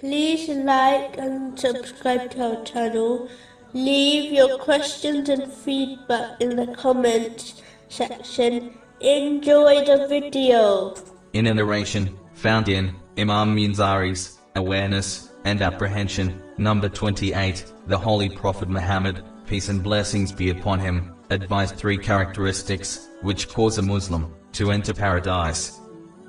[0.00, 3.30] Please like and subscribe to our channel.
[3.72, 8.76] Leave your questions and feedback in the comments section.
[9.00, 10.94] Enjoy the video.
[11.32, 18.68] in a narration found in Imam Munzari's Awareness and Apprehension, number 28, the Holy Prophet
[18.68, 24.72] Muhammad, peace and blessings be upon him, advised three characteristics which cause a Muslim to
[24.72, 25.80] enter paradise.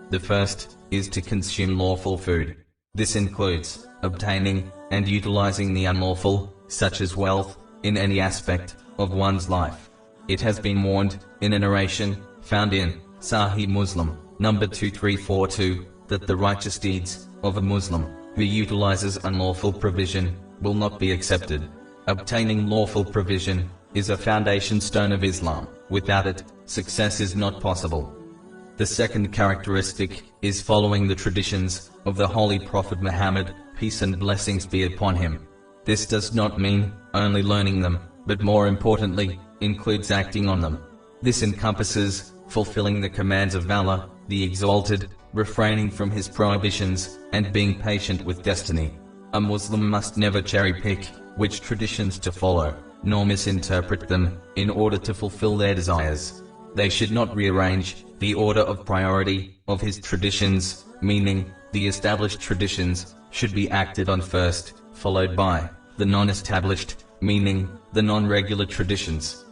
[0.10, 2.56] The first is to consume lawful food.
[2.98, 9.48] This includes obtaining and utilizing the unlawful, such as wealth, in any aspect of one's
[9.48, 9.92] life.
[10.28, 16.36] It has been warned in a narration found in Sahih Muslim, number 2342, that the
[16.36, 21.70] righteous deeds of a Muslim who utilizes unlawful provision will not be accepted.
[22.08, 25.68] Obtaining lawful provision is a foundation stone of Islam.
[25.92, 28.12] Without it, success is not possible.
[28.78, 34.68] The second characteristic is following the traditions of the Holy Prophet Muhammad, peace and blessings
[34.68, 35.48] be upon him.
[35.84, 37.98] This does not mean only learning them,
[38.28, 40.84] but more importantly, includes acting on them.
[41.24, 47.80] This encompasses fulfilling the commands of Allah, the Exalted, refraining from His prohibitions, and being
[47.80, 48.92] patient with destiny.
[49.34, 51.04] A Muslim must never cherry pick
[51.36, 56.44] which traditions to follow, nor misinterpret them in order to fulfill their desires.
[56.76, 63.16] They should not rearrange the order of priority of his traditions, meaning the established traditions
[63.32, 69.46] should be acted on first, followed by the non-established, meaning the non-regular traditions.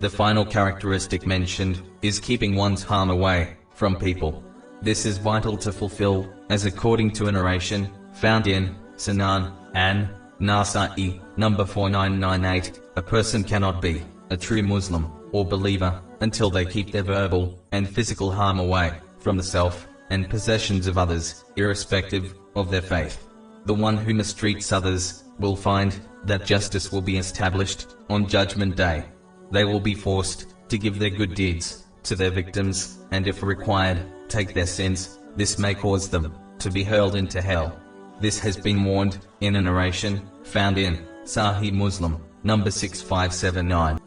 [0.00, 4.42] The final characteristic mentioned is keeping one's harm away from people.
[4.82, 10.08] This is vital to fulfill, as according to a narration found in Sunan an
[10.40, 16.90] Nasa'i, number 4998, a person cannot be a true Muslim or believer until they keep
[16.90, 22.70] their verbal and physical harm away from the self and possessions of others, irrespective of
[22.70, 23.28] their faith.
[23.66, 25.90] The one who mistreats others will find
[26.24, 29.04] that justice will be established on Judgment Day.
[29.50, 33.98] They will be forced to give their good deeds to their victims, and if required,
[34.28, 35.18] take their sins.
[35.36, 37.78] This may cause them to be hurled into hell.
[38.20, 44.03] This has been warned in a narration found in Sahih Muslim, number 6579.